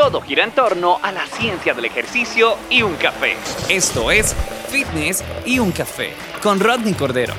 Todo 0.00 0.22
gira 0.22 0.44
en 0.44 0.52
torno 0.52 0.96
a 1.02 1.12
la 1.12 1.26
ciencia 1.26 1.74
del 1.74 1.84
ejercicio 1.84 2.56
y 2.70 2.80
un 2.80 2.94
café. 2.94 3.34
Esto 3.68 4.10
es 4.10 4.34
Fitness 4.70 5.22
y 5.44 5.58
un 5.58 5.72
café 5.72 6.14
con 6.42 6.58
Rodney 6.58 6.94
Cordero. 6.94 7.34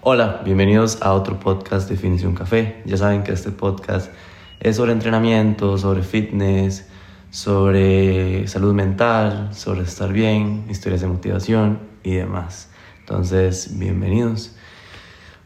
Hola, 0.00 0.40
bienvenidos 0.44 1.00
a 1.00 1.12
otro 1.12 1.38
podcast 1.38 1.88
de 1.88 1.96
Fitness 1.96 2.22
y 2.22 2.26
un 2.26 2.34
café. 2.34 2.82
Ya 2.86 2.96
saben 2.96 3.22
que 3.22 3.30
este 3.30 3.52
podcast 3.52 4.12
es 4.58 4.74
sobre 4.74 4.90
entrenamiento, 4.90 5.78
sobre 5.78 6.02
fitness, 6.02 6.88
sobre 7.30 8.48
salud 8.48 8.74
mental, 8.74 9.54
sobre 9.54 9.82
estar 9.82 10.12
bien, 10.12 10.66
historias 10.68 11.02
de 11.02 11.06
motivación 11.06 11.78
y 12.02 12.14
demás. 12.14 12.69
Entonces, 13.10 13.76
bienvenidos. 13.76 14.52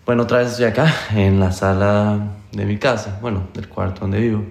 Bueno, 0.04 0.24
otra 0.24 0.41
vez 0.41 0.50
estoy 0.50 0.66
acá 0.66 0.95
en 1.14 1.41
la 1.41 1.50
sala 1.50 2.34
de 2.52 2.66
mi 2.66 2.77
casa, 2.77 3.18
bueno, 3.23 3.48
del 3.54 3.70
cuarto 3.70 4.02
donde 4.02 4.20
vivo, 4.20 4.45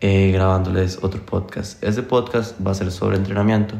eh, 0.00 0.32
grabándoles 0.32 0.98
otro 1.00 1.24
podcast. 1.24 1.80
Este 1.80 2.02
podcast 2.02 2.56
va 2.66 2.72
a 2.72 2.74
ser 2.74 2.90
sobre 2.90 3.18
entrenamiento 3.18 3.76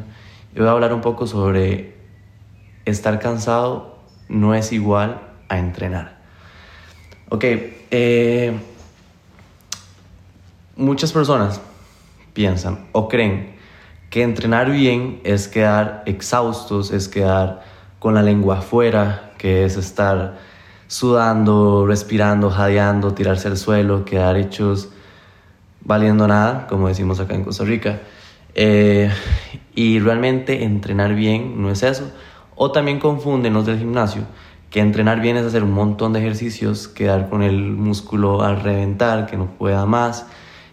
y 0.55 0.59
voy 0.59 0.69
a 0.69 0.71
hablar 0.71 0.93
un 0.93 1.01
poco 1.01 1.27
sobre 1.27 1.97
estar 2.85 3.19
cansado 3.19 3.99
no 4.29 4.55
es 4.55 4.71
igual 4.71 5.19
a 5.49 5.59
entrenar. 5.59 6.21
Ok, 7.27 7.43
eh, 7.43 8.57
muchas 10.77 11.11
personas 11.11 11.59
piensan 12.31 12.87
o 12.93 13.09
creen 13.09 13.57
que 14.09 14.23
entrenar 14.23 14.71
bien 14.71 15.19
es 15.25 15.49
quedar 15.49 16.03
exhaustos, 16.05 16.91
es 16.91 17.09
quedar 17.09 17.78
con 17.99 18.13
la 18.13 18.23
lengua 18.23 18.59
afuera, 18.59 19.33
que 19.37 19.65
es 19.65 19.77
estar 19.77 20.39
sudando, 20.87 21.85
respirando, 21.85 22.49
jadeando, 22.49 23.13
tirarse 23.13 23.47
al 23.47 23.57
suelo, 23.57 24.05
quedar 24.05 24.37
hechos 24.37 24.89
valiendo 25.81 26.27
nada, 26.27 26.67
como 26.67 26.87
decimos 26.87 27.19
acá 27.19 27.35
en 27.35 27.43
Costa 27.43 27.63
Rica. 27.63 27.99
Eh, 28.55 29.11
y 29.75 29.99
realmente 29.99 30.63
entrenar 30.63 31.13
bien 31.13 31.61
no 31.61 31.69
es 31.69 31.83
eso. 31.83 32.11
O 32.55 32.71
también 32.71 32.99
confunden 32.99 33.53
los 33.53 33.65
del 33.65 33.77
gimnasio, 33.77 34.23
que 34.69 34.79
entrenar 34.79 35.21
bien 35.21 35.37
es 35.37 35.45
hacer 35.45 35.63
un 35.63 35.71
montón 35.71 36.13
de 36.13 36.19
ejercicios, 36.19 36.87
quedar 36.87 37.29
con 37.29 37.41
el 37.41 37.71
músculo 37.71 38.41
al 38.41 38.61
reventar, 38.61 39.25
que 39.27 39.37
no 39.37 39.45
pueda 39.57 39.85
más, 39.85 40.25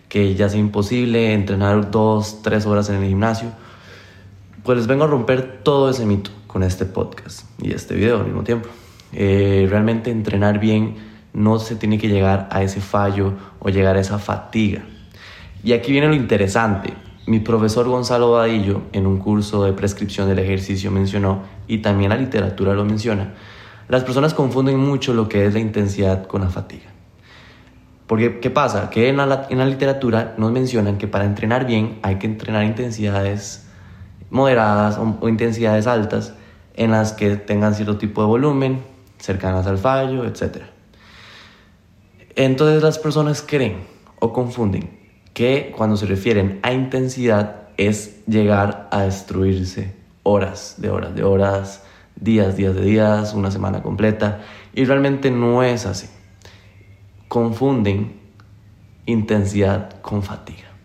que 0.08 0.34
ya 0.34 0.48
sea 0.48 0.58
imposible 0.58 1.32
entrenar 1.32 1.90
dos, 1.90 2.42
tres 2.42 2.66
horas 2.66 2.88
en 2.88 2.96
el 2.96 3.08
gimnasio. 3.08 3.50
Pues 4.64 4.78
les 4.78 4.86
vengo 4.86 5.04
a 5.04 5.06
romper 5.06 5.60
todo 5.62 5.90
ese 5.90 6.06
mito 6.06 6.30
con 6.56 6.62
este 6.62 6.86
podcast 6.86 7.42
y 7.60 7.74
este 7.74 7.94
video 7.94 8.16
al 8.16 8.24
mismo 8.24 8.42
tiempo. 8.42 8.70
Eh, 9.12 9.66
realmente 9.68 10.10
entrenar 10.10 10.58
bien 10.58 10.94
no 11.34 11.58
se 11.58 11.76
tiene 11.76 11.98
que 11.98 12.08
llegar 12.08 12.48
a 12.50 12.62
ese 12.62 12.80
fallo 12.80 13.34
o 13.58 13.68
llegar 13.68 13.98
a 13.98 14.00
esa 14.00 14.18
fatiga. 14.18 14.80
Y 15.62 15.74
aquí 15.74 15.92
viene 15.92 16.08
lo 16.08 16.14
interesante. 16.14 16.94
Mi 17.26 17.40
profesor 17.40 17.86
Gonzalo 17.86 18.30
Vadillo 18.30 18.84
en 18.94 19.06
un 19.06 19.18
curso 19.18 19.64
de 19.64 19.74
prescripción 19.74 20.28
del 20.30 20.38
ejercicio 20.38 20.90
mencionó, 20.90 21.42
y 21.68 21.82
también 21.82 22.08
la 22.08 22.16
literatura 22.16 22.72
lo 22.72 22.86
menciona, 22.86 23.34
las 23.90 24.04
personas 24.04 24.32
confunden 24.32 24.78
mucho 24.78 25.12
lo 25.12 25.28
que 25.28 25.44
es 25.44 25.52
la 25.52 25.60
intensidad 25.60 26.26
con 26.26 26.40
la 26.40 26.48
fatiga. 26.48 26.86
Porque, 28.06 28.40
¿qué 28.40 28.48
pasa? 28.48 28.88
Que 28.88 29.10
en 29.10 29.18
la, 29.18 29.46
en 29.50 29.58
la 29.58 29.66
literatura 29.66 30.34
nos 30.38 30.52
mencionan 30.52 30.96
que 30.96 31.06
para 31.06 31.26
entrenar 31.26 31.66
bien 31.66 31.98
hay 32.00 32.14
que 32.14 32.26
entrenar 32.26 32.64
intensidades 32.64 33.66
moderadas 34.30 34.98
o 34.98 35.28
intensidades 35.28 35.86
altas 35.86 36.34
en 36.76 36.90
las 36.90 37.12
que 37.12 37.36
tengan 37.36 37.74
cierto 37.74 37.98
tipo 37.98 38.20
de 38.22 38.28
volumen, 38.28 38.82
cercanas 39.18 39.66
al 39.66 39.78
fallo, 39.78 40.24
etc. 40.24 40.62
Entonces 42.36 42.82
las 42.82 42.98
personas 42.98 43.42
creen 43.42 43.86
o 44.20 44.32
confunden 44.32 44.90
que 45.34 45.72
cuando 45.76 45.96
se 45.96 46.06
refieren 46.06 46.60
a 46.62 46.72
intensidad 46.72 47.68
es 47.76 48.24
llegar 48.26 48.88
a 48.90 49.02
destruirse 49.02 49.94
horas 50.22 50.76
de 50.78 50.90
horas 50.90 51.14
de 51.14 51.24
horas, 51.24 51.82
días, 52.14 52.56
días 52.56 52.74
de 52.74 52.82
días, 52.82 53.34
una 53.34 53.50
semana 53.50 53.82
completa, 53.82 54.40
y 54.74 54.84
realmente 54.84 55.30
no 55.30 55.62
es 55.62 55.86
así. 55.86 56.08
Confunden 57.28 58.20
intensidad 59.06 60.00
con 60.00 60.22
fatiga 60.22 60.75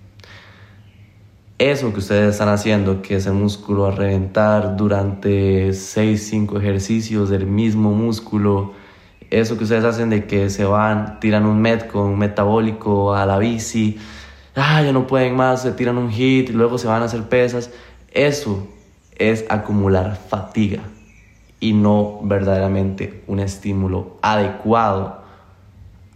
eso 1.69 1.94
que 1.94 1.99
ustedes 1.99 2.31
están 2.31 2.49
haciendo, 2.49 3.03
que 3.03 3.17
es 3.17 3.27
el 3.27 3.33
músculo 3.33 3.85
a 3.85 3.91
reventar 3.91 4.75
durante 4.75 5.73
6, 5.73 6.27
5 6.29 6.57
ejercicios 6.57 7.29
del 7.29 7.45
mismo 7.45 7.91
músculo, 7.91 8.73
eso 9.29 9.59
que 9.59 9.66
ustedes 9.66 9.83
hacen 9.83 10.09
de 10.09 10.25
que 10.25 10.50
se 10.50 10.66
van, 10.66 11.19
tiran 11.19 11.45
un 11.45 11.61
metco, 11.61 12.03
un 12.03 12.17
metabólico 12.17 13.13
a 13.13 13.27
la 13.27 13.38
bici, 13.38 14.00
ah, 14.55 14.81
ya 14.81 14.91
no 14.91 15.05
pueden 15.05 15.35
más, 15.35 15.61
se 15.61 15.71
tiran 15.73 16.00
un 16.00 16.09
hit 16.09 16.50
y 16.50 16.53
luego 16.53 16.79
se 16.79 16.88
van 16.88 17.03
a 17.03 17.05
hacer 17.05 17.29
pesas, 17.29 17.69
eso 18.11 18.67
es 19.16 19.45
acumular 19.47 20.16
fatiga 20.16 20.81
y 21.59 21.73
no 21.73 22.21
verdaderamente 22.23 23.23
un 23.27 23.39
estímulo 23.39 24.17
adecuado 24.23 25.21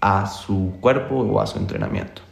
a 0.02 0.26
su 0.26 0.74
cuerpo 0.82 1.18
o 1.18 1.40
a 1.40 1.46
su 1.46 1.60
entrenamiento. 1.60 2.25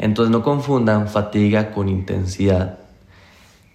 Entonces 0.00 0.32
no 0.32 0.42
confundan 0.42 1.08
fatiga 1.08 1.72
con 1.72 1.90
intensidad. 1.90 2.78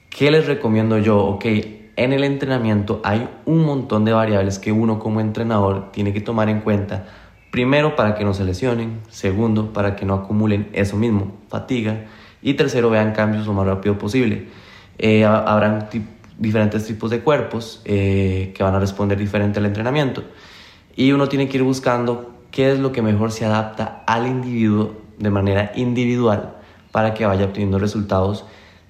¿Qué 0.09 0.31
les 0.31 0.47
recomiendo 0.47 0.97
yo? 0.97 1.19
Ok, 1.19 1.45
en 1.45 2.13
el 2.13 2.23
entrenamiento 2.23 2.99
hay 3.03 3.29
un 3.45 3.63
montón 3.63 4.05
de 4.05 4.11
variables 4.11 4.57
que 4.57 4.71
uno 4.71 4.97
como 4.97 5.21
entrenador 5.21 5.91
tiene 5.91 6.13
que 6.13 6.21
tomar 6.21 6.49
en 6.49 6.61
cuenta. 6.61 7.05
Primero, 7.51 7.95
para 7.95 8.15
que 8.15 8.25
no 8.25 8.33
se 8.33 8.43
lesionen. 8.43 9.01
Segundo, 9.09 9.71
para 9.71 9.95
que 9.95 10.05
no 10.05 10.15
acumulen 10.15 10.67
eso 10.73 10.97
mismo, 10.97 11.31
fatiga. 11.47 12.05
Y 12.41 12.55
tercero, 12.55 12.89
vean 12.89 13.13
cambios 13.13 13.45
lo 13.45 13.53
más 13.53 13.67
rápido 13.67 13.99
posible. 13.99 14.47
Eh, 14.97 15.25
habrán 15.25 15.89
diferentes 16.39 16.87
tipos 16.87 17.11
de 17.11 17.19
cuerpos 17.19 17.83
eh, 17.85 18.51
que 18.57 18.63
van 18.63 18.73
a 18.73 18.79
responder 18.79 19.19
diferente 19.19 19.59
al 19.59 19.67
entrenamiento. 19.67 20.23
Y 20.95 21.11
uno 21.11 21.29
tiene 21.29 21.47
que 21.47 21.57
ir 21.57 21.63
buscando 21.63 22.31
qué 22.49 22.71
es 22.71 22.79
lo 22.79 22.91
que 22.91 23.03
mejor 23.03 23.31
se 23.31 23.45
adapta 23.45 24.03
al 24.07 24.25
individuo 24.25 25.04
de 25.17 25.29
manera 25.29 25.71
individual 25.75 26.55
para 26.91 27.13
que 27.13 27.25
vaya 27.25 27.45
obteniendo 27.45 27.79
resultados 27.79 28.45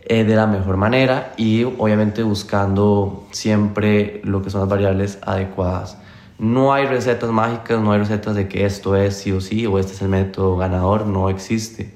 eh, 0.08 0.24
de 0.24 0.36
la 0.36 0.46
mejor 0.46 0.78
manera 0.78 1.34
y 1.38 1.63
obviamente 1.63 2.22
buscando 2.22 3.25
siempre 3.31 4.22
lo 4.24 4.44
que 4.44 4.52
son 4.52 4.62
las 4.62 4.69
variables 4.69 5.18
adecuadas. 5.24 5.97
No 6.38 6.74
hay 6.74 6.86
recetas 6.86 7.31
mágicas, 7.31 7.81
no 7.81 7.91
hay 7.91 8.00
recetas 8.00 8.36
de 8.36 8.47
que 8.47 8.66
esto 8.66 8.96
es 8.96 9.16
sí 9.16 9.31
o 9.31 9.41
sí 9.41 9.66
o 9.66 9.80
este 9.80 9.94
es 9.94 10.02
el 10.02 10.09
método 10.09 10.58
ganador, 10.58 11.08
no 11.08 11.30
existe. 11.30 11.96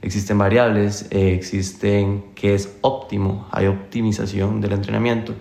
Existen 0.00 0.38
variables, 0.38 1.06
eh, 1.10 1.34
existen 1.34 2.24
que 2.34 2.54
es 2.54 2.76
óptimo, 2.80 3.46
hay 3.52 3.66
optimización 3.66 4.60
del 4.60 4.72
entrenamiento, 4.72 5.34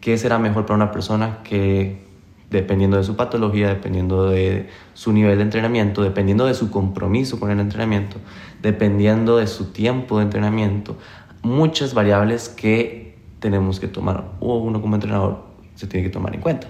qué 0.00 0.18
será 0.18 0.38
mejor 0.38 0.66
para 0.66 0.76
una 0.76 0.92
persona 0.92 1.38
que 1.44 2.04
dependiendo 2.50 2.96
de 2.96 3.04
su 3.04 3.16
patología, 3.16 3.68
dependiendo 3.68 4.28
de 4.28 4.68
su 4.94 5.12
nivel 5.12 5.38
de 5.38 5.44
entrenamiento, 5.44 6.02
dependiendo 6.02 6.46
de 6.46 6.54
su 6.54 6.70
compromiso 6.70 7.40
con 7.40 7.50
el 7.50 7.60
entrenamiento, 7.60 8.16
dependiendo 8.62 9.38
de 9.38 9.46
su 9.46 9.72
tiempo 9.72 10.18
de 10.18 10.24
entrenamiento, 10.24 10.96
muchas 11.42 11.94
variables 11.94 12.48
que 12.48 13.16
tenemos 13.40 13.80
que 13.80 13.88
tomar 13.88 14.24
o 14.40 14.56
uno 14.58 14.80
como 14.80 14.94
entrenador 14.94 15.44
se 15.74 15.86
tiene 15.86 16.06
que 16.06 16.12
tomar 16.12 16.34
en 16.34 16.40
cuenta. 16.40 16.68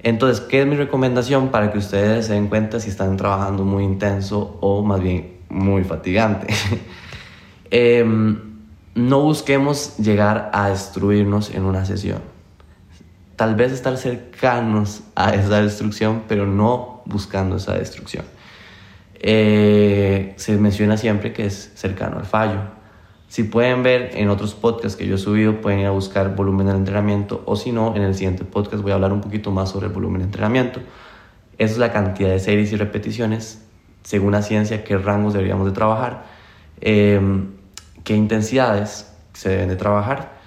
Entonces, 0.00 0.40
¿qué 0.40 0.60
es 0.60 0.66
mi 0.66 0.76
recomendación 0.76 1.48
para 1.48 1.72
que 1.72 1.78
ustedes 1.78 2.26
se 2.26 2.34
den 2.34 2.48
cuenta 2.48 2.78
si 2.78 2.90
están 2.90 3.16
trabajando 3.16 3.64
muy 3.64 3.84
intenso 3.84 4.58
o 4.60 4.82
más 4.82 5.00
bien 5.00 5.38
muy 5.48 5.84
fatigante? 5.84 6.46
Em, 7.70 8.62
no 8.94 9.20
busquemos 9.20 9.98
llegar 9.98 10.50
a 10.54 10.70
destruirnos 10.70 11.54
en 11.54 11.66
una 11.66 11.84
sesión 11.84 12.22
tal 13.38 13.54
vez 13.54 13.70
estar 13.70 13.96
cercanos 13.96 15.04
a 15.14 15.32
esa 15.32 15.62
destrucción, 15.62 16.24
pero 16.26 16.44
no 16.44 17.02
buscando 17.04 17.54
esa 17.54 17.74
destrucción. 17.74 18.24
Eh, 19.14 20.34
se 20.36 20.58
menciona 20.58 20.96
siempre 20.96 21.32
que 21.32 21.46
es 21.46 21.70
cercano 21.76 22.18
al 22.18 22.26
fallo. 22.26 22.58
Si 23.28 23.44
pueden 23.44 23.84
ver 23.84 24.10
en 24.14 24.28
otros 24.28 24.56
podcasts 24.56 24.96
que 24.96 25.06
yo 25.06 25.14
he 25.14 25.18
subido, 25.18 25.60
pueden 25.60 25.78
ir 25.78 25.86
a 25.86 25.92
buscar 25.92 26.34
volumen 26.34 26.66
de 26.66 26.72
entrenamiento 26.72 27.44
o 27.46 27.54
si 27.54 27.70
no, 27.70 27.94
en 27.94 28.02
el 28.02 28.16
siguiente 28.16 28.44
podcast 28.44 28.82
voy 28.82 28.90
a 28.90 28.96
hablar 28.96 29.12
un 29.12 29.20
poquito 29.20 29.52
más 29.52 29.70
sobre 29.70 29.86
el 29.86 29.92
volumen 29.92 30.18
de 30.18 30.24
entrenamiento. 30.24 30.80
Esa 31.58 31.74
es 31.74 31.78
la 31.78 31.92
cantidad 31.92 32.30
de 32.30 32.40
series 32.40 32.72
y 32.72 32.76
repeticiones, 32.76 33.64
según 34.02 34.32
la 34.32 34.42
ciencia, 34.42 34.82
qué 34.82 34.98
rangos 34.98 35.34
deberíamos 35.34 35.64
de 35.64 35.72
trabajar, 35.72 36.24
em, 36.80 37.52
qué 38.02 38.16
intensidades 38.16 39.14
se 39.32 39.50
deben 39.50 39.68
de 39.68 39.76
trabajar. 39.76 40.37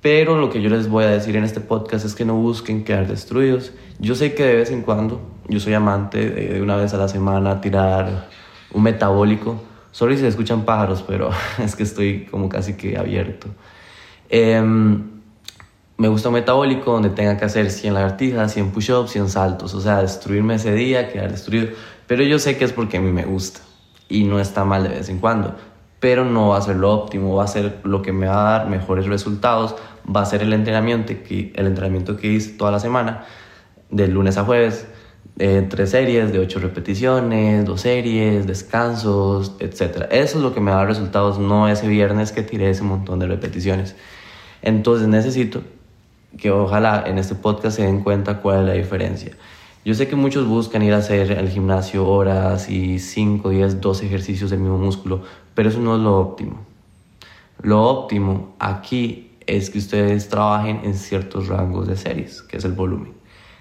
Pero 0.00 0.38
lo 0.38 0.48
que 0.50 0.62
yo 0.62 0.70
les 0.70 0.88
voy 0.88 1.04
a 1.04 1.08
decir 1.08 1.36
en 1.36 1.44
este 1.44 1.60
podcast 1.60 2.04
es 2.04 2.14
que 2.14 2.24
no 2.24 2.34
busquen 2.34 2.84
quedar 2.84 3.08
destruidos. 3.08 3.72
Yo 3.98 4.14
sé 4.14 4.34
que 4.34 4.44
de 4.44 4.54
vez 4.54 4.70
en 4.70 4.82
cuando, 4.82 5.20
yo 5.48 5.58
soy 5.58 5.74
amante 5.74 6.30
de 6.30 6.62
una 6.62 6.76
vez 6.76 6.94
a 6.94 6.98
la 6.98 7.08
semana 7.08 7.60
tirar 7.60 8.28
un 8.72 8.82
metabólico. 8.82 9.60
Solo 9.90 10.14
si 10.14 10.20
se 10.20 10.28
escuchan 10.28 10.64
pájaros, 10.64 11.02
pero 11.06 11.30
es 11.58 11.74
que 11.74 11.82
estoy 11.82 12.26
como 12.30 12.48
casi 12.48 12.74
que 12.74 12.96
abierto. 12.96 13.48
Em, 14.28 15.18
me 15.96 16.06
gusta 16.06 16.28
un 16.28 16.34
metabólico 16.34 16.92
donde 16.92 17.10
tenga 17.10 17.36
que 17.36 17.44
hacer 17.44 17.68
100 17.68 17.94
lagartijas, 17.94 18.52
100 18.52 18.70
push-ups, 18.70 19.10
100 19.10 19.28
saltos, 19.30 19.74
o 19.74 19.80
sea, 19.80 20.00
destruirme 20.00 20.54
ese 20.54 20.72
día, 20.72 21.08
quedar 21.10 21.32
destruido. 21.32 21.68
Pero 22.06 22.22
yo 22.22 22.38
sé 22.38 22.56
que 22.56 22.64
es 22.64 22.72
porque 22.72 22.98
a 22.98 23.00
mí 23.00 23.10
me 23.10 23.24
gusta 23.24 23.60
y 24.08 24.22
no 24.24 24.38
está 24.38 24.64
mal 24.64 24.84
de 24.84 24.90
vez 24.90 25.08
en 25.08 25.18
cuando, 25.18 25.56
pero 26.00 26.24
no 26.24 26.48
va 26.48 26.58
a 26.58 26.62
ser 26.62 26.76
lo 26.76 26.92
óptimo, 26.92 27.34
va 27.34 27.44
a 27.44 27.48
ser 27.48 27.80
lo 27.84 28.02
que 28.02 28.12
me 28.12 28.26
va 28.26 28.56
a 28.56 28.58
dar 28.58 28.68
mejores 28.68 29.06
resultados, 29.06 29.74
va 30.04 30.22
a 30.22 30.26
ser 30.26 30.42
el 30.42 30.52
entrenamiento 30.52 31.12
que, 31.26 31.52
el 31.56 31.66
entrenamiento 31.66 32.16
que 32.16 32.28
hice 32.28 32.52
toda 32.52 32.70
la 32.70 32.80
semana, 32.80 33.24
de 33.90 34.06
lunes 34.08 34.36
a 34.38 34.44
jueves, 34.44 34.86
de 35.36 35.62
tres 35.62 35.90
series, 35.90 36.32
de 36.32 36.40
ocho 36.40 36.58
repeticiones, 36.58 37.64
dos 37.64 37.82
series, 37.82 38.46
descansos, 38.46 39.54
etc. 39.60 40.06
Eso 40.10 40.38
es 40.38 40.42
lo 40.42 40.52
que 40.52 40.60
me 40.60 40.70
da 40.70 40.84
resultados, 40.84 41.38
no 41.38 41.68
ese 41.68 41.88
viernes 41.88 42.32
que 42.32 42.42
tiré 42.42 42.70
ese 42.70 42.82
montón 42.82 43.18
de 43.18 43.26
repeticiones. 43.26 43.94
Entonces 44.62 45.08
necesito 45.08 45.62
que 46.36 46.50
ojalá 46.50 47.04
en 47.06 47.18
este 47.18 47.34
podcast 47.34 47.76
se 47.76 47.84
den 47.84 48.02
cuenta 48.02 48.40
cuál 48.40 48.60
es 48.60 48.66
la 48.66 48.72
diferencia. 48.72 49.32
Yo 49.88 49.94
sé 49.94 50.06
que 50.06 50.16
muchos 50.16 50.46
buscan 50.46 50.82
ir 50.82 50.92
a 50.92 50.98
hacer 50.98 51.32
el 51.32 51.48
gimnasio 51.48 52.06
horas 52.06 52.68
y 52.68 52.98
5, 52.98 53.48
10, 53.48 53.80
12 53.80 54.04
ejercicios 54.04 54.50
del 54.50 54.60
mismo 54.60 54.76
músculo, 54.76 55.22
pero 55.54 55.70
eso 55.70 55.80
no 55.80 55.96
es 55.96 56.02
lo 56.02 56.18
óptimo. 56.18 56.58
Lo 57.62 57.82
óptimo 57.84 58.54
aquí 58.58 59.30
es 59.46 59.70
que 59.70 59.78
ustedes 59.78 60.28
trabajen 60.28 60.82
en 60.84 60.92
ciertos 60.92 61.48
rangos 61.48 61.88
de 61.88 61.96
series, 61.96 62.42
que 62.42 62.58
es 62.58 62.66
el 62.66 62.72
volumen. 62.72 63.14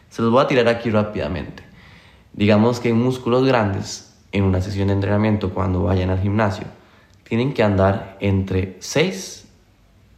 Se 0.10 0.22
los 0.22 0.30
voy 0.30 0.44
a 0.44 0.48
tirar 0.48 0.68
aquí 0.68 0.90
rápidamente. 0.90 1.64
Digamos 2.34 2.82
que 2.82 2.90
en 2.90 3.02
músculos 3.02 3.48
grandes, 3.48 4.14
en 4.34 4.44
una 4.44 4.60
sesión 4.60 4.90
de 4.90 4.96
entrenamiento, 4.96 5.54
cuando 5.54 5.84
vayan 5.84 6.10
al 6.10 6.20
gimnasio, 6.20 6.66
tienen 7.24 7.54
que 7.54 7.64
andar 7.64 8.18
entre 8.20 8.76
6 8.82 9.48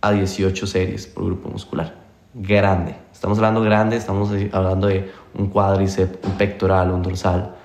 a 0.01 0.11
18 0.11 0.65
series 0.65 1.05
por 1.05 1.25
grupo 1.25 1.49
muscular 1.49 1.99
grande. 2.33 2.95
Estamos 3.11 3.37
hablando 3.37 3.61
grande, 3.61 3.97
estamos 3.97 4.29
hablando 4.51 4.87
de 4.87 5.11
un 5.33 5.49
cuádriceps, 5.49 6.19
un 6.27 6.37
pectoral, 6.37 6.91
un 6.91 7.01
dorsal. 7.01 7.55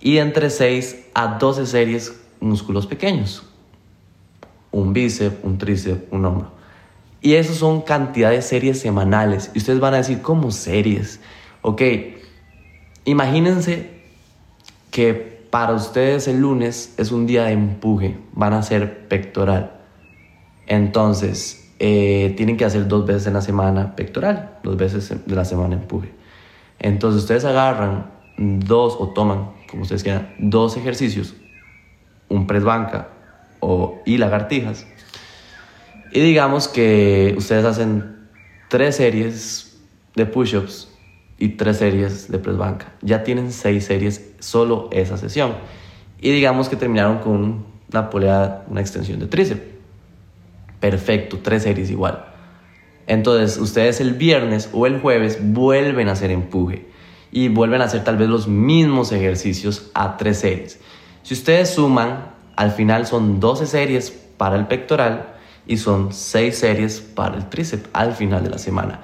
Y 0.00 0.18
entre 0.18 0.50
6 0.50 1.08
a 1.14 1.38
12 1.38 1.66
series 1.66 2.20
músculos 2.40 2.86
pequeños. 2.86 3.42
Un 4.70 4.92
bíceps, 4.92 5.36
un 5.42 5.58
tríceps, 5.58 6.04
un 6.10 6.24
hombro. 6.24 6.50
Y 7.20 7.34
eso 7.34 7.54
son 7.54 7.80
cantidad 7.80 8.30
de 8.30 8.42
series 8.42 8.80
semanales. 8.80 9.50
Y 9.54 9.58
ustedes 9.58 9.80
van 9.80 9.94
a 9.94 9.98
decir, 9.98 10.22
¿cómo 10.22 10.50
series? 10.50 11.20
Ok, 11.62 11.82
imagínense 13.04 13.90
que 14.90 15.36
para 15.50 15.72
ustedes 15.72 16.28
el 16.28 16.40
lunes 16.40 16.94
es 16.98 17.10
un 17.12 17.26
día 17.26 17.44
de 17.44 17.52
empuje, 17.52 18.16
van 18.32 18.52
a 18.52 18.58
hacer 18.58 19.08
pectoral. 19.08 19.72
Entonces, 20.66 21.72
eh, 21.78 22.34
tienen 22.36 22.56
que 22.56 22.64
hacer 22.64 22.88
dos 22.88 23.06
veces 23.06 23.26
en 23.26 23.34
la 23.34 23.42
semana 23.42 23.96
pectoral, 23.96 24.58
dos 24.62 24.76
veces 24.76 25.12
de 25.26 25.34
la 25.34 25.44
semana 25.44 25.74
empuje. 25.74 26.10
Entonces 26.78 27.22
ustedes 27.22 27.44
agarran 27.44 28.10
dos 28.36 28.96
o 28.98 29.08
toman, 29.08 29.50
como 29.70 29.82
ustedes 29.82 30.02
quieran, 30.02 30.34
dos 30.38 30.76
ejercicios, 30.76 31.34
un 32.28 32.46
press 32.46 32.64
banca 32.64 33.08
o, 33.60 34.00
y 34.04 34.18
lagartijas. 34.18 34.86
Y 36.12 36.20
digamos 36.20 36.68
que 36.68 37.34
ustedes 37.36 37.64
hacen 37.64 38.28
tres 38.68 38.96
series 38.96 39.78
de 40.14 40.26
push-ups 40.26 40.88
y 41.38 41.50
tres 41.50 41.78
series 41.78 42.30
de 42.30 42.38
press 42.38 42.56
banca. 42.56 42.92
Ya 43.02 43.24
tienen 43.24 43.52
seis 43.52 43.84
series 43.84 44.34
solo 44.38 44.88
esa 44.92 45.16
sesión. 45.16 45.54
Y 46.20 46.30
digamos 46.30 46.68
que 46.68 46.76
terminaron 46.76 47.18
con 47.18 47.66
una 47.90 48.10
polea, 48.10 48.64
una 48.68 48.80
extensión 48.80 49.18
de 49.20 49.26
tríceps 49.26 49.76
perfecto, 50.80 51.38
tres 51.42 51.64
series 51.64 51.90
igual. 51.90 52.24
Entonces, 53.06 53.58
ustedes 53.58 54.00
el 54.00 54.14
viernes 54.14 54.68
o 54.72 54.86
el 54.86 55.00
jueves 55.00 55.38
vuelven 55.40 56.08
a 56.08 56.12
hacer 56.12 56.30
empuje 56.30 56.86
y 57.30 57.48
vuelven 57.48 57.82
a 57.82 57.84
hacer 57.84 58.02
tal 58.04 58.16
vez 58.16 58.28
los 58.28 58.48
mismos 58.48 59.12
ejercicios 59.12 59.90
a 59.94 60.16
tres 60.16 60.38
series. 60.38 60.80
Si 61.22 61.34
ustedes 61.34 61.70
suman, 61.70 62.30
al 62.56 62.72
final 62.72 63.06
son 63.06 63.40
12 63.40 63.66
series 63.66 64.10
para 64.10 64.56
el 64.56 64.66
pectoral 64.66 65.34
y 65.66 65.76
son 65.76 66.12
6 66.12 66.56
series 66.56 67.00
para 67.00 67.36
el 67.36 67.48
tríceps 67.48 67.88
al 67.92 68.14
final 68.14 68.44
de 68.44 68.50
la 68.50 68.58
semana. 68.58 69.00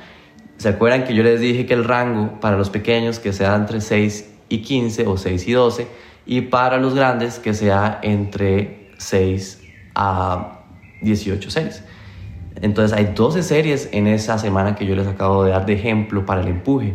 ¿Se 0.57 0.69
acuerdan 0.69 1.05
que 1.05 1.15
yo 1.15 1.23
les 1.23 1.41
dije 1.41 1.67
que 1.67 1.75
el 1.75 1.85
rango 1.85 2.41
para 2.41 2.57
los 2.57 2.71
pequeños 2.71 3.19
que 3.19 3.33
sea 3.33 3.55
entre 3.57 3.81
6 3.81 4.31
y 4.49 4.59
15 4.59 5.07
o 5.07 5.17
6 5.17 5.49
y 5.49 5.53
12 5.53 5.87
y 6.27 6.41
para 6.43 6.79
los 6.79 6.95
grandes 6.95 7.39
que 7.39 7.53
sea 7.53 7.99
entre 8.03 8.91
6 8.99 9.61
a 9.95 10.61
18 11.01 11.51
series. 11.51 11.83
Entonces 12.61 12.97
hay 12.97 13.13
12 13.15 13.43
series 13.43 13.89
en 13.93 14.07
esa 14.07 14.39
semana 14.39 14.75
que 14.75 14.87
yo 14.87 14.95
les 14.95 15.07
acabo 15.07 15.45
de 15.45 15.51
dar 15.51 15.67
de 15.67 15.73
ejemplo 15.75 16.27
para 16.27 16.43
el 16.43 16.49
empuje. 16.49 16.95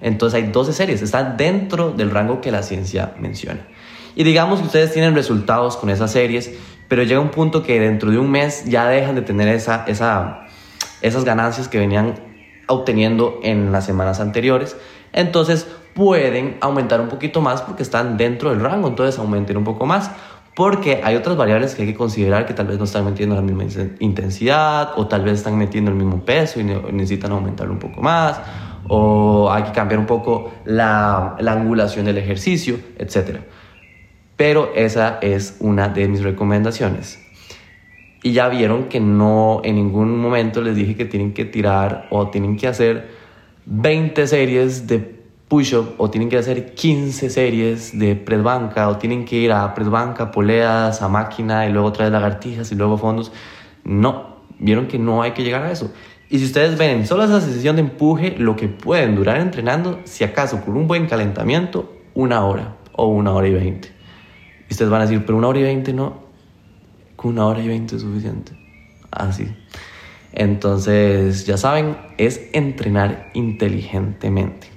Entonces 0.00 0.42
hay 0.42 0.50
12 0.50 0.72
series, 0.72 1.02
están 1.02 1.36
dentro 1.36 1.90
del 1.92 2.10
rango 2.10 2.40
que 2.40 2.50
la 2.50 2.62
ciencia 2.62 3.14
menciona. 3.18 3.60
Y 4.14 4.24
digamos 4.24 4.60
que 4.60 4.66
ustedes 4.66 4.92
tienen 4.92 5.14
resultados 5.14 5.76
con 5.76 5.90
esas 5.90 6.10
series, 6.10 6.52
pero 6.88 7.02
llega 7.02 7.20
un 7.20 7.30
punto 7.30 7.62
que 7.62 7.80
dentro 7.80 8.10
de 8.10 8.18
un 8.18 8.30
mes 8.30 8.64
ya 8.66 8.88
dejan 8.88 9.14
de 9.14 9.22
tener 9.22 9.48
esa, 9.48 9.84
esa, 9.86 10.46
esas 11.02 11.24
ganancias 11.24 11.68
que 11.68 11.78
venían 11.78 12.14
obteniendo 12.66 13.40
en 13.42 13.72
las 13.72 13.86
semanas 13.86 14.20
anteriores. 14.20 14.76
Entonces 15.12 15.66
pueden 15.94 16.58
aumentar 16.60 17.00
un 17.00 17.08
poquito 17.08 17.40
más 17.40 17.62
porque 17.62 17.82
están 17.82 18.16
dentro 18.16 18.50
del 18.50 18.60
rango, 18.60 18.88
entonces 18.88 19.18
aumenten 19.18 19.56
un 19.56 19.64
poco 19.64 19.86
más 19.86 20.10
porque 20.56 21.02
hay 21.04 21.16
otras 21.16 21.36
variables 21.36 21.74
que 21.74 21.82
hay 21.82 21.88
que 21.88 21.94
considerar 21.94 22.46
que 22.46 22.54
tal 22.54 22.66
vez 22.66 22.78
no 22.78 22.84
están 22.84 23.04
metiendo 23.04 23.34
la 23.34 23.42
misma 23.42 23.64
intensidad 24.00 24.92
o 24.96 25.06
tal 25.06 25.22
vez 25.22 25.34
están 25.34 25.58
metiendo 25.58 25.90
el 25.90 25.98
mismo 25.98 26.24
peso 26.24 26.58
y 26.58 26.64
necesitan 26.64 27.32
aumentarlo 27.32 27.74
un 27.74 27.78
poco 27.78 28.00
más 28.00 28.40
o 28.88 29.52
hay 29.52 29.64
que 29.64 29.72
cambiar 29.72 30.00
un 30.00 30.06
poco 30.06 30.54
la, 30.64 31.36
la 31.40 31.52
angulación 31.52 32.06
del 32.06 32.16
ejercicio, 32.16 32.78
etc. 32.98 33.40
Pero 34.36 34.72
esa 34.74 35.18
es 35.20 35.58
una 35.60 35.90
de 35.90 36.08
mis 36.08 36.22
recomendaciones. 36.22 37.22
Y 38.22 38.32
ya 38.32 38.48
vieron 38.48 38.84
que 38.84 38.98
no 38.98 39.60
en 39.62 39.74
ningún 39.74 40.18
momento 40.18 40.62
les 40.62 40.74
dije 40.74 40.96
que 40.96 41.04
tienen 41.04 41.34
que 41.34 41.44
tirar 41.44 42.06
o 42.10 42.28
tienen 42.28 42.56
que 42.56 42.66
hacer 42.66 43.10
20 43.66 44.26
series 44.26 44.86
de 44.86 45.15
push-up 45.48 45.94
o 45.98 46.10
tienen 46.10 46.28
que 46.28 46.38
hacer 46.38 46.74
15 46.74 47.30
series 47.30 47.98
de 47.98 48.16
press 48.16 48.42
banca 48.42 48.88
o 48.88 48.96
tienen 48.96 49.24
que 49.24 49.36
ir 49.36 49.52
a 49.52 49.74
press 49.74 49.88
banca, 49.88 50.30
poleas, 50.30 51.02
a 51.02 51.08
máquina 51.08 51.66
y 51.66 51.72
luego 51.72 51.92
traer 51.92 52.12
lagartijas 52.12 52.72
y 52.72 52.74
luego 52.74 52.98
fondos. 52.98 53.32
No, 53.84 54.36
vieron 54.58 54.86
que 54.88 54.98
no 54.98 55.22
hay 55.22 55.32
que 55.32 55.44
llegar 55.44 55.62
a 55.62 55.70
eso. 55.70 55.92
Y 56.28 56.40
si 56.40 56.46
ustedes 56.46 56.76
ven 56.76 57.06
solo 57.06 57.24
esa 57.24 57.40
sesión 57.40 57.76
de 57.76 57.82
empuje, 57.82 58.36
lo 58.36 58.56
que 58.56 58.68
pueden 58.68 59.14
durar 59.14 59.38
entrenando, 59.38 60.00
si 60.04 60.24
acaso 60.24 60.64
con 60.64 60.76
un 60.76 60.88
buen 60.88 61.06
calentamiento, 61.06 61.92
una 62.14 62.44
hora 62.44 62.76
o 62.92 63.06
una 63.06 63.32
hora 63.32 63.46
y 63.46 63.54
veinte. 63.54 63.92
Y 64.68 64.72
ustedes 64.72 64.90
van 64.90 65.02
a 65.02 65.04
decir, 65.04 65.24
pero 65.24 65.38
una 65.38 65.46
hora 65.46 65.60
y 65.60 65.62
veinte 65.62 65.92
no, 65.92 66.24
con 67.14 67.32
una 67.32 67.46
hora 67.46 67.60
y 67.60 67.68
veinte 67.68 67.94
es 67.94 68.02
suficiente. 68.02 68.52
Así. 69.12 69.46
Entonces, 70.32 71.46
ya 71.46 71.56
saben, 71.56 71.96
es 72.18 72.50
entrenar 72.52 73.30
inteligentemente 73.34 74.75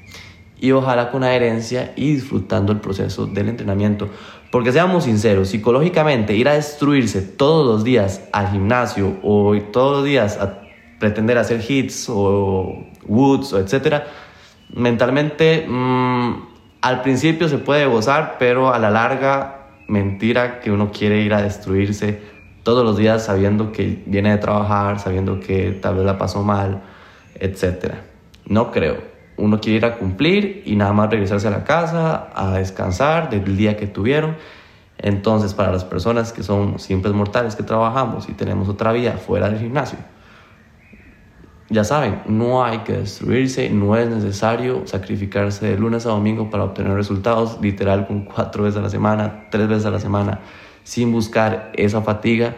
y 0.62 0.72
ojalá 0.72 1.12
con 1.12 1.24
adherencia 1.24 1.94
y 1.96 2.14
disfrutando 2.14 2.72
el 2.72 2.80
proceso 2.80 3.26
del 3.26 3.50
entrenamiento. 3.50 4.10
Porque 4.52 4.72
seamos 4.72 5.06
sinceros, 5.06 5.50
psicológicamente 5.50 6.36
ir 6.36 6.50
a 6.50 6.54
destruirse 6.54 7.22
todos 7.22 7.66
los 7.66 7.84
días 7.84 8.22
al 8.34 8.50
gimnasio 8.50 9.18
o 9.24 9.56
todos 9.72 9.98
los 9.98 10.06
días 10.06 10.38
a 10.38 10.62
pretender 11.00 11.38
hacer 11.38 11.64
hits 11.68 12.08
o 12.10 12.86
woods 13.06 13.54
o 13.54 13.60
etcétera, 13.60 14.08
mentalmente 14.74 15.66
mm, 15.68 16.34
al 16.82 17.02
principio 17.02 17.48
se 17.48 17.58
puede 17.58 17.86
gozar, 17.86 18.36
pero 18.40 18.74
a 18.74 18.80
la 18.80 18.90
larga 18.90 19.68
mentira 19.88 20.60
que 20.60 20.72
uno 20.72 20.92
quiere 20.92 21.22
ir 21.22 21.34
a 21.34 21.42
destruirse 21.42 22.20
todos 22.64 22.84
los 22.84 22.98
días 22.98 23.26
sabiendo 23.26 23.72
que 23.72 24.04
viene 24.06 24.32
de 24.32 24.38
trabajar, 24.38 25.00
sabiendo 25.00 25.40
que 25.40 25.72
tal 25.72 25.96
vez 25.96 26.06
la 26.06 26.18
pasó 26.18 26.44
mal, 26.44 26.82
etcétera. 27.36 28.04
No 28.46 28.72
creo 28.72 29.09
uno 29.40 29.60
quiere 29.60 29.78
ir 29.78 29.86
a 29.86 29.98
cumplir 29.98 30.64
y 30.66 30.76
nada 30.76 30.94
más 30.94 31.10
regresarse 31.10 31.48
a 31.48 31.52
la 31.52 31.64
casa, 31.64 32.30
a 32.36 32.58
descansar 32.58 33.30
del 33.30 33.58
día 33.58 33.78
que 33.78 33.88
tuvieron. 33.88 34.36
Entonces, 34.98 35.54
para 35.54 35.72
las 35.72 35.86
personas 35.86 36.34
que 36.34 36.44
son 36.44 36.78
simples 36.78 37.14
mortales 37.14 37.56
que 37.56 37.64
trabajamos 37.64 38.28
y 38.28 38.34
tenemos 38.34 38.68
otra 38.68 38.92
vida 38.92 39.14
fuera 39.14 39.50
del 39.50 39.60
gimnasio, 39.60 39.98
ya 41.70 41.84
saben, 41.84 42.22
no 42.28 42.64
hay 42.64 42.80
que 42.80 42.94
destruirse, 42.94 43.70
no 43.70 43.96
es 43.96 44.10
necesario 44.10 44.88
sacrificarse 44.88 45.68
de 45.68 45.78
lunes 45.78 46.06
a 46.06 46.10
domingo 46.10 46.50
para 46.50 46.64
obtener 46.64 46.94
resultados, 46.94 47.60
literal 47.62 48.08
con 48.08 48.26
cuatro 48.26 48.64
veces 48.64 48.80
a 48.80 48.82
la 48.82 48.90
semana, 48.90 49.46
tres 49.52 49.68
veces 49.68 49.86
a 49.86 49.92
la 49.92 50.00
semana, 50.00 50.40
sin 50.84 51.12
buscar 51.12 51.72
esa 51.76 52.02
fatiga, 52.02 52.56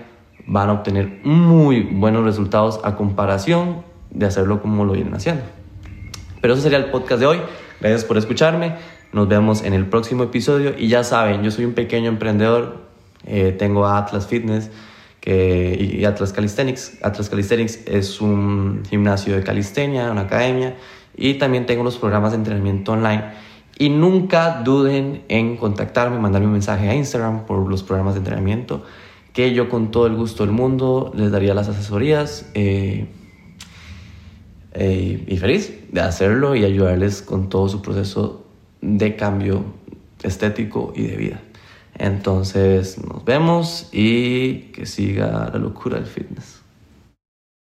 van 0.48 0.70
a 0.70 0.74
obtener 0.74 1.20
muy 1.24 1.82
buenos 1.82 2.24
resultados 2.24 2.80
a 2.84 2.96
comparación 2.96 3.84
de 4.10 4.26
hacerlo 4.26 4.62
como 4.62 4.86
lo 4.86 4.94
vienen 4.94 5.14
haciendo. 5.14 5.44
Pero 6.42 6.54
eso 6.54 6.64
sería 6.64 6.80
el 6.80 6.86
podcast 6.86 7.20
de 7.20 7.28
hoy. 7.28 7.38
Gracias 7.80 8.04
por 8.04 8.18
escucharme. 8.18 8.76
Nos 9.14 9.28
vemos 9.28 9.64
en 9.64 9.74
el 9.74 9.86
próximo 9.86 10.24
episodio. 10.24 10.74
Y 10.78 10.88
ya 10.88 11.04
saben, 11.04 11.44
yo 11.44 11.52
soy 11.52 11.66
un 11.66 11.74
pequeño 11.74 12.10
emprendedor. 12.10 12.82
Eh, 13.26 13.56
tengo 13.58 13.86
Atlas 13.86 14.28
Fitness 14.28 14.72
que, 15.22 15.78
y 15.80 16.04
Atlas 16.04 16.34
Calisthenics. 16.34 16.98
Atlas 17.04 17.30
Calisthenics 17.30 17.88
es 17.88 18.20
un 18.20 18.84
gimnasio 18.90 19.36
de 19.36 19.44
calistenia, 19.44 20.12
una 20.12 20.22
academia, 20.22 20.76
y 21.16 21.36
también 21.36 21.66
tengo 21.66 21.84
los 21.84 21.98
programas 21.98 22.32
de 22.32 22.38
entrenamiento 22.38 22.92
online. 22.94 23.24
Y 23.78 23.90
nunca 23.90 24.62
duden 24.64 25.24
en 25.28 25.58
contactarme, 25.58 26.20
mandarme 26.20 26.48
un 26.48 26.54
mensaje 26.54 26.90
a 26.90 26.96
Instagram 26.96 27.46
por 27.46 27.70
los 27.70 27.84
programas 27.84 28.16
de 28.16 28.20
entrenamiento, 28.20 28.84
que 29.34 29.54
yo 29.54 29.70
con 29.70 29.92
todo 29.92 30.08
el 30.08 30.16
gusto 30.16 30.44
del 30.46 30.54
mundo 30.54 31.12
les 31.16 31.32
daría 31.32 31.54
las 31.54 31.70
asesorías. 31.70 32.50
Eh, 32.54 33.08
eh, 34.74 35.24
y 35.28 35.38
feliz 35.38 35.74
de 35.92 36.02
hacerlo 36.02 36.56
y 36.56 36.64
ayudarles 36.64 37.22
con 37.22 37.50
todo 37.50 37.68
su 37.68 37.82
proceso 37.82 38.46
de 38.82 39.16
cambio 39.16 39.66
estético 40.24 40.94
y 40.96 41.04
de 41.04 41.18
vida. 41.18 41.42
Entonces 41.98 42.98
nos 43.04 43.24
vemos 43.26 43.90
y 43.92 44.72
que 44.74 44.86
siga 44.86 45.50
la 45.52 45.60
locura 45.60 45.98
del 45.98 46.06
fitness. 46.06 46.61